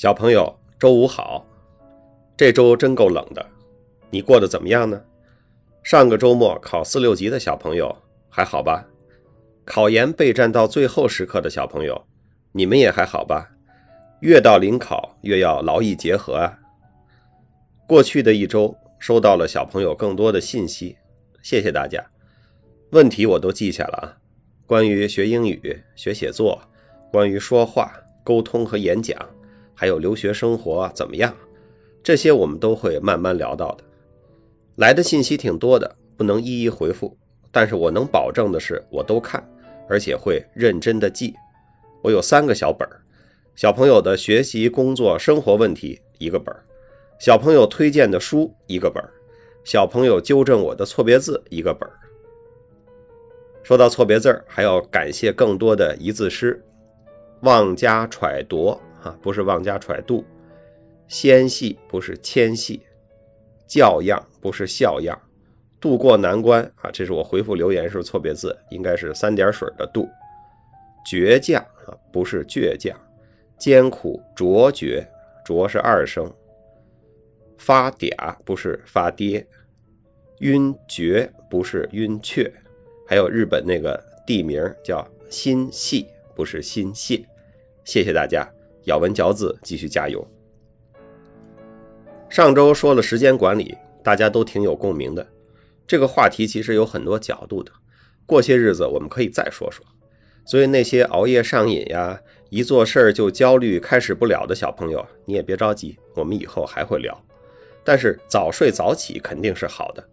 [0.00, 1.44] 小朋友，周五好。
[2.34, 3.46] 这周真够冷的，
[4.08, 4.98] 你过得怎么样呢？
[5.82, 7.94] 上个周末考四六级的小朋友
[8.30, 8.82] 还好吧？
[9.66, 12.02] 考研备战到最后时刻的小朋友，
[12.52, 13.50] 你们也还好吧？
[14.20, 16.58] 越到临考越要劳逸结合啊。
[17.86, 20.96] 过去的一周收到了小朋友更多的信息，
[21.42, 22.02] 谢谢大家。
[22.92, 24.16] 问题我都记下了啊，
[24.64, 26.58] 关于学英语、学写作，
[27.12, 27.92] 关于说话、
[28.24, 29.14] 沟通和演讲。
[29.80, 31.34] 还有留学生活怎么样？
[32.02, 33.84] 这些我们都会慢慢聊到的。
[34.76, 37.16] 来的信息挺多的，不能一一回复，
[37.50, 39.42] 但是我能保证的是，我都看，
[39.88, 41.32] 而且会认真的记。
[42.02, 43.00] 我有三个小本儿：
[43.56, 46.60] 小朋友的学习、工作、生活问题一个本儿；
[47.18, 49.08] 小朋友推荐的书一个本儿；
[49.64, 51.96] 小朋友纠正我的错别字一个本儿。
[53.62, 56.62] 说到错别字儿，还要感谢更多的一字诗：
[57.40, 58.78] 妄加揣度。
[59.02, 60.24] 啊，不是妄加揣度，
[61.08, 62.80] 纤细不是纤细，
[63.66, 65.18] 教样不是笑样，
[65.80, 70.08] 渡过难关啊，这是我回复留言时错别字，应该是三点水的渡。
[71.06, 72.94] 倔强啊，不是倔强，
[73.58, 75.06] 艰苦卓绝，
[75.44, 76.30] 卓是二声。
[77.56, 79.46] 发嗲不是发爹，
[80.40, 82.50] 晕厥不是晕厥，
[83.06, 87.22] 还有日本那个地名叫心系，不是心谢。
[87.84, 88.50] 谢谢大家。
[88.84, 90.26] 咬文嚼字，继续加油。
[92.28, 95.26] 上周说了时间管理，大家都挺有共鸣的。
[95.86, 97.72] 这个话题其实有很多角度的，
[98.24, 99.84] 过些日子我们可以再说说。
[100.44, 107.20] 所以那些熬夜上瘾呀，一做事儿就焦虑、开始不了的小朋友，你也别着急，我们以后还会聊。
[107.84, 110.04] 但是早睡早起肯定是好的。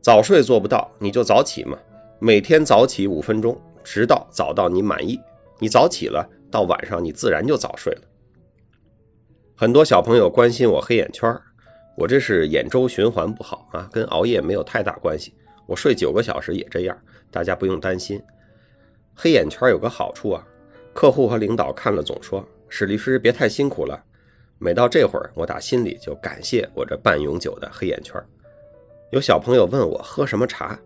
[0.00, 1.78] 早睡做不到，你就早起嘛，
[2.18, 5.18] 每天早起五分钟，直到早到你满意。
[5.60, 6.28] 你早起了。
[6.52, 8.02] 到晚上你自然就早睡了。
[9.56, 11.34] 很多小朋友关心我黑眼圈，
[11.96, 15.34] 我这是眼周循环不好啊，跟熬夜没有太大关系。
[15.66, 16.96] 我睡九个小时也这样，
[17.30, 18.22] 大家不用担心。
[19.14, 20.46] 黑眼圈有个好处啊，
[20.92, 23.98] 客户和领导看了总说史律师别太辛苦了。
[24.58, 28.22] 每到这会儿，我打心里就感谢我这半永久的黑眼圈。
[29.10, 30.78] 有小朋友问我喝什么茶，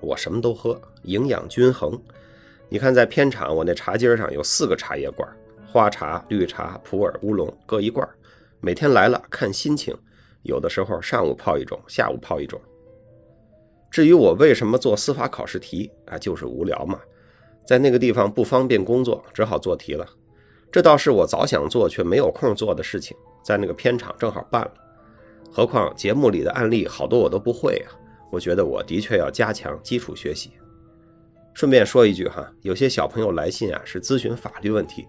[0.00, 2.00] 我什么都喝，营养均衡。
[2.68, 5.28] 你看，在片场，我那茶几上有四个茶叶罐，
[5.66, 8.06] 花茶、绿茶、普洱、乌龙各一罐。
[8.60, 9.96] 每天来了看心情，
[10.42, 12.60] 有的时候上午泡一种，下午泡一种。
[13.88, 16.98] 至于我为什么做司法考试题啊，就是无聊嘛，
[17.64, 20.04] 在那个地方不方便工作，只好做题了。
[20.72, 24.72] 这倒是我早想做却没有空做的事情，在那个片场正好办了。
[25.52, 27.94] 何况节目里的案例好多我都不会啊，
[28.32, 30.50] 我觉得我的确要加强基础学习。
[31.56, 35.08] 顺便说一句哈，有些小朋友来信啊是咨询法律问题，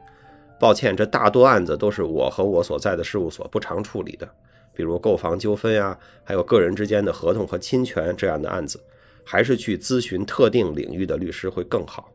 [0.58, 4.26] 抱歉，这大多案子都是我和我所在的事务所不常处理的，
[4.74, 8.82] 比如购房纠纷呀，还有个人之间的合同和侵权这样的案子，
[9.26, 12.10] 还是去咨询特定领域的律师会更好。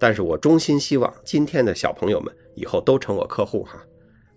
[0.00, 3.80] 但是我衷心希望今天的小朋友们以后都成我客户哈，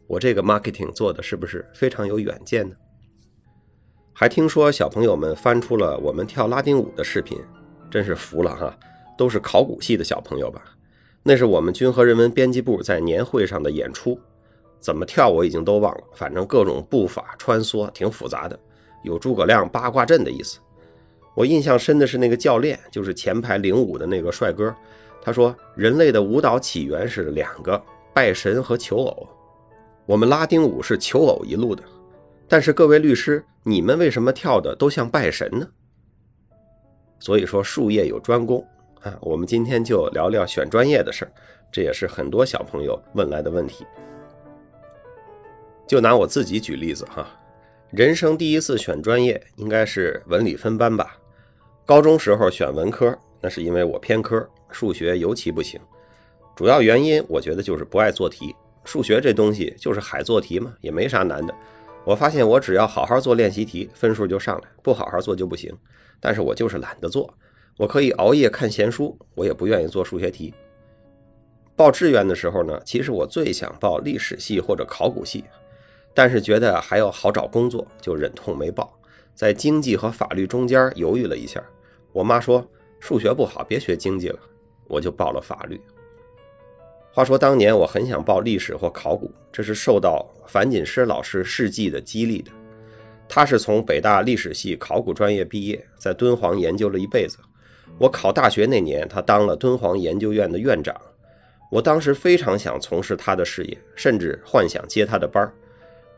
[0.05, 2.75] 我这个 marketing 做的是不是非常有远见呢？
[4.13, 7.39] 还听说小朋友们翻出了我们跳拉丁舞的视频，
[7.89, 8.77] 真是服了哈。
[9.17, 10.63] 都是考古系的小朋友吧？
[11.21, 14.19] 那是我们君和人文编辑部在年会上的演出，
[14.79, 18.59] 怎么跳我已经都忘了，反正各种步法穿梭挺复杂的，
[19.03, 20.59] 有诸葛亮八卦阵的意思。
[21.35, 24.75] 我印象深的是那个教练，就是前排领舞的那个帅哥，
[25.21, 27.81] 他说人类的舞蹈起源是两个：
[28.13, 29.27] 拜神和求偶。
[30.05, 31.81] 我们拉丁舞是求偶一路的，
[32.47, 35.65] 但是各位律师，你们为什么跳的都像拜神呢？
[37.19, 38.61] 所以说术业有专攻。
[39.03, 41.31] 啊，我们今天就聊聊选专业的事儿，
[41.69, 43.85] 这也是很多小朋友问来的问题。
[45.85, 47.27] 就拿我自己举例子哈，
[47.91, 51.17] 人生第一次选专业应该是文理分班吧。
[51.85, 55.77] 高中时候选文科，那是因为我偏科，数学尤其不行。
[56.55, 61.53] 主要原因我觉得就是不爱做题，数学这东西就是海做题嘛，也没啥难的。
[62.05, 65.77] 我发现我只要好好做练习题，分数就上来；不好好做就不行。
[66.21, 67.33] 但是我就是懒得做。
[67.77, 70.53] 我可以熬夜看闲书，我也不愿意做数学题。
[71.75, 75.43] 报志愿的时候呢，其实我最想报历史系或者考古系，
[76.13, 78.93] 但是觉得还要好找工作，就忍痛没报。
[79.33, 81.63] 在经济和法律中间犹豫了一下，
[82.11, 82.63] 我妈说
[82.99, 84.39] 数学不好，别学经济了，
[84.87, 85.81] 我就报了法律。
[87.11, 92.51] 话说当年我很想报历史或考古，这是受到樊锦诗老师事迹的激励的。
[93.27, 97.39] 他是从北大历史系考古专业毕业，在敦煌研究了一辈子。
[97.99, 100.95] 我考大学那年，他当了敦煌研究院的院长。
[101.71, 105.51] 我当时非常想从事他的事业，甚至幻想接他的班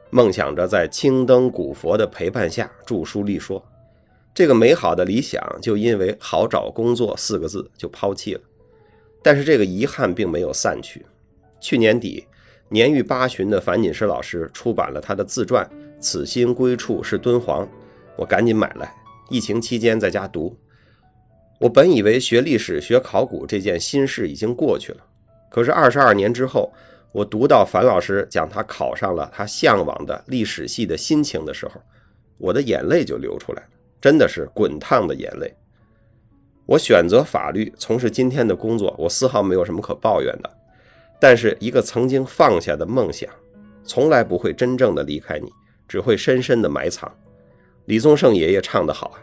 [0.10, 3.64] 梦想着在青灯古佛的陪伴下著书立说。
[4.34, 8.42] 这个美好的理想就因为“好找工作”四个字就抛弃了。
[9.22, 11.06] 但是这个遗憾并没有散去。
[11.62, 12.26] 去年底，
[12.68, 15.66] 年逾八旬的樊锦诗老师出版了他的自传
[16.02, 17.66] 《此心归处是敦煌》，
[18.18, 18.94] 我赶紧买来。
[19.30, 20.56] 疫情期间在家读。
[21.66, 25.00] 我本以为学历史、学考古这件心事已经过去了，
[25.50, 26.72] 可是二十二年之后，
[27.12, 31.82] 我读到樊老师讲他考上了他向往的历史系的心情的时候，
[32.38, 33.70] 我的眼泪就流出来了，
[34.00, 35.52] 真的是滚烫的眼泪。
[36.68, 40.58] 我选择法律，从事今天的工作，我丝毫没有什么可抱怨的。
[41.20, 43.28] 但是，一个曾经放下的梦想，
[43.84, 45.50] 从来不会真正的离开你，
[45.88, 47.12] 只会深深的埋藏。
[47.86, 49.18] 李宗盛爷爷唱得好啊，“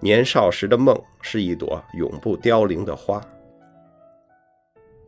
[0.00, 3.20] 年少时的梦是一朵永不凋零的花。”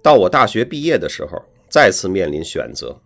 [0.02, 2.98] 到我大学毕业的时候，再次面临选择，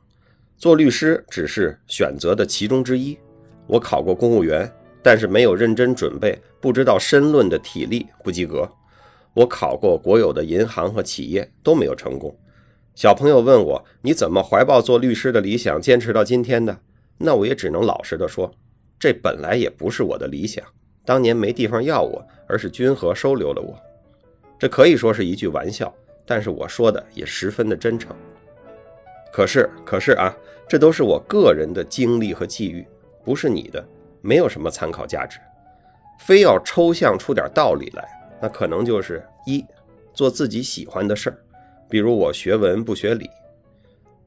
[0.56, 3.18] 做律师只是选择的其中之一。
[3.66, 4.70] 我考过公务员。
[5.02, 8.70] 但是没有认真准备，不知道申论的体力不及格。
[9.32, 12.38] 我考过国有的银行和企业都没有成功。
[12.94, 16.78] 小朋友问我你怎么怀抱做律师的理想坚持到今天的？
[17.16, 18.52] 那我也只能老实的说，
[18.98, 20.62] 这本来也不是我的理想。
[21.10, 23.76] 当年没地方要我，而是君和收留了我。
[24.56, 25.92] 这可以说是一句玩笑，
[26.24, 28.14] 但是我说的也十分的真诚。
[29.32, 30.32] 可是，可是啊，
[30.68, 32.86] 这都是我个人的经历和际遇，
[33.24, 33.84] 不是你的。
[34.20, 35.40] 没有什么参考价值，
[36.20, 38.08] 非要抽象出点道理来，
[38.40, 39.66] 那可能就是一
[40.14, 41.36] 做自己喜欢的事儿，
[41.88, 43.26] 比如我学文不学理；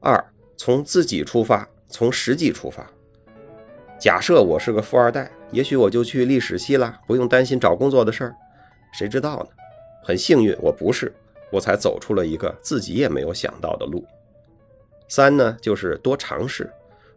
[0.00, 0.22] 二
[0.58, 2.86] 从自己出发，从实际出发。
[3.98, 8.34] 假设我是个富二代，也许我就去历史系了，不用担心找工作的事儿。
[8.92, 9.46] 谁知道呢？
[10.02, 11.14] 很幸运我不是，
[11.52, 14.04] 我才走出了一个自己也没有想到的路。
[15.06, 16.68] 三呢，就是多尝试。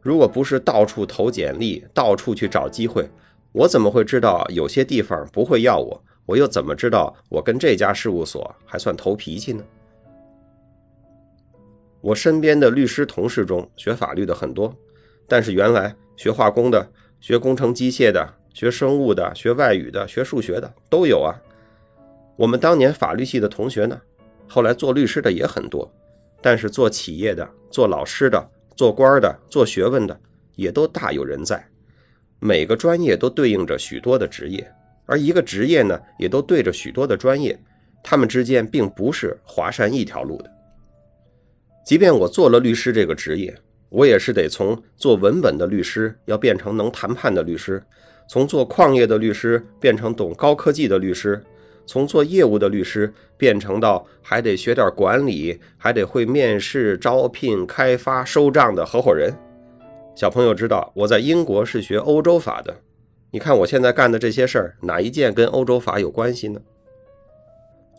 [0.01, 3.10] 如果不是到处投简历，到处去找机会，
[3.51, 6.04] 我怎么会知道有些地方不会要我？
[6.28, 9.63] 我又怎么知道我跟这家事务所还算投脾气呢？
[12.01, 14.72] 我身边的律师同事中，学法律的很多，
[15.28, 16.88] 但是原来学化工的、
[17.19, 21.36] 学工程机械的、学生物的、学外语的、学数学的都有啊。
[22.36, 24.00] 我们当年法律系的同学呢，
[24.48, 25.92] 后来做律师的也很多，
[26.42, 28.52] 但是做企业的、做老师的。
[28.75, 30.16] 做官的、做学问的
[30.54, 31.68] 也都大有人在，
[32.38, 34.72] 每个专业都对应着许多的职业，
[35.08, 37.60] 而一个职业呢，也都对着许多的专业，
[38.04, 40.52] 他们之间并不是华山一条路的。
[41.84, 43.52] 即便我做了律师这个职业，
[43.89, 47.81] 我也是得从做文本的律师要变成能谈判的律师，
[48.28, 51.42] 从做矿业的律师变成懂高科技的律师。
[51.86, 59.34] 从做业务的律师变成到还得学点管理，还得会面试、招聘、开发、收账的合伙人。
[60.13, 62.75] 小朋友知道我在英国是学欧洲法的，
[63.31, 66.60] 你看我现在干的这些事儿，哪一件跟欧洲法有关系呢？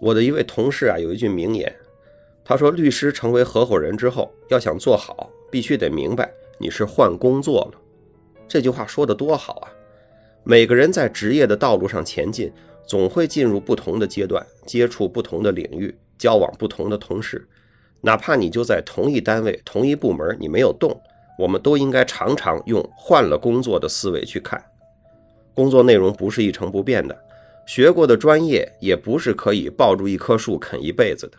[0.03, 1.75] 我的一位同事啊，有一句名言，
[2.45, 7.81] 他说：“律师成为合伙人之后，要想做好，必须得明白你是换工作了。”
[8.49, 9.69] 这句话说的多好啊！
[10.45, 12.53] 每个人在职业的道路上前进。
[12.89, 17.47] 总会进入不同的阶段，接触不同的领域，交往不同的同事。
[18.01, 20.99] 哪怕你就在同一单位、同一部门，你没有动，
[21.39, 24.65] 我们都应该常常用换了工作的思维去看。
[25.53, 27.15] 工作内容不是一成不变的，
[27.67, 31.37] 学过的专业也不是可以抱住一棵树啃一辈子的。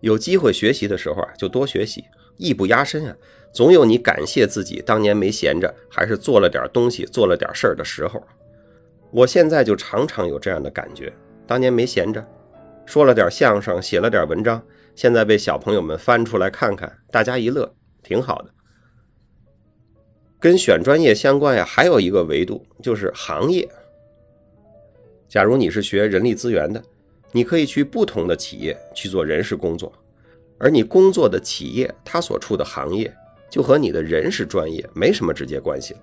[0.00, 2.02] 有机会学习的时候啊，就多学习，
[2.36, 3.16] 艺不压身啊。
[3.52, 8.20] 总有你感谢自己当年没闲着，还是做了点东西、做了点事儿的时候。
[9.12, 11.12] 我现在就常常有这样的感觉，
[11.46, 12.26] 当年没闲着，
[12.84, 14.60] 说了点相声，写了点文章，
[14.96, 17.72] 现在被小朋友们翻出来看看，大家一乐，
[18.02, 18.50] 挺好的。
[20.40, 23.68] 跟选专业相关呀，还有一个维度就是行业。
[25.28, 26.82] 假如你是学人力资源的，
[27.30, 29.92] 你可以去不同的企业去做人事工作，
[30.64, 33.14] 而你工作的企业它所处的行业
[33.50, 36.00] 就和你的人事专业没什么直接关系了。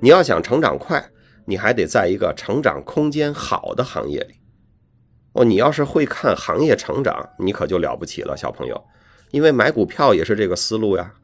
[0.00, 1.02] 你要想成长快。
[1.48, 4.34] 你还得在一个成长空间好的行业里
[5.34, 5.44] 哦。
[5.44, 8.84] 你要是会看行业成长，你可就了不起了，小朋友。
[9.30, 11.14] 因为买股票也是这个思路呀，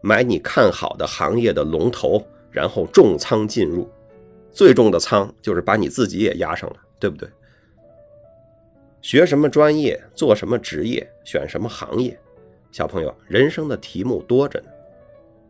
[0.00, 3.88] 买你看好的行业的龙头，然后重仓进入，
[4.50, 7.28] 最重的仓就是把你自己也压上了，对不对？
[9.02, 12.16] 学什么专业，做什么职业，选什么行业，
[12.70, 14.66] 小朋友，人生的题目多着呢。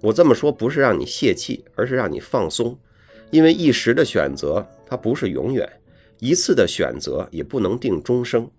[0.01, 2.77] 我这么说不是让你泄气，而是让你放松。
[3.31, 5.67] 因为一时的选择，它不是永远；
[6.19, 8.51] 一次的选择也不能定终生。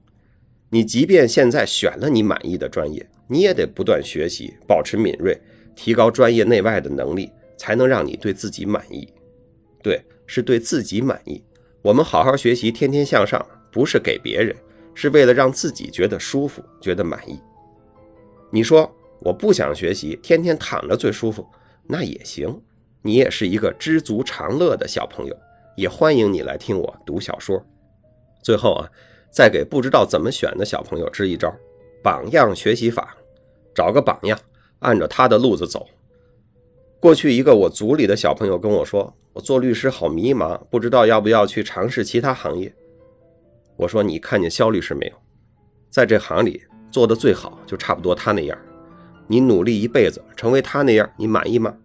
[0.70, 5.36] 你即便现在选了你满意的专业，你也得不断学习，保持敏锐，
[5.76, 9.08] 提高专业内外的能力，才能让你对自己满意。
[9.82, 11.44] 对，是对自己满意。
[11.82, 14.56] 我们好好学习，天天向上，不是给别人，
[14.94, 17.40] 是为了让自己觉得舒服，觉得满意。
[18.52, 21.46] 你说我不想学习，天天躺着最舒服，
[21.88, 22.62] 那也行。
[23.02, 25.36] 你也是一个知足常乐的小朋友，
[25.76, 27.62] 也欢迎你来听我读小说。
[28.42, 28.90] 最后啊，
[29.32, 31.54] 再给不知道怎么选的小朋友支一招：
[32.02, 33.18] 榜样学习法，
[33.74, 34.40] 找个榜样，
[34.80, 35.88] 按照他的路子走。
[37.00, 42.74] 过去一个我组里的小朋友跟我说：“我做律师好迷茫，不知道要不要去尝试其他行业。”
[43.84, 45.14] 我说：“你看见肖律师没有？
[45.90, 48.58] 在这行里做的最好，就差不多他那样。
[49.28, 51.76] 你努力一辈子，成为他那样，你满意吗？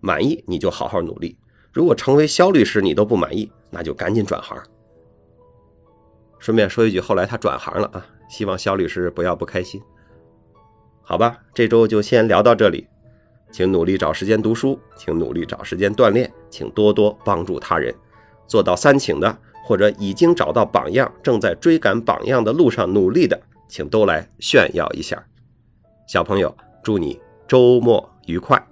[0.00, 1.38] 满意你就好好努力。
[1.72, 4.62] 如果成为肖律师你都不满意，那就赶紧转行。”
[6.38, 9.80] 顺便说一句，后来他转行了啊，希望肖律师不要不开心。
[11.02, 12.86] 好吧，这周就先聊到这里。
[13.50, 17.94] 请努力找时间读书，请努力找时间锻炼，请多多帮助他人，
[18.46, 25.20] 做到三请的，或者已经找到榜样，正在追赶榜样的路上努力的，请都来炫耀一下。
[26.06, 28.64] 小朋友，祝你周末愉快。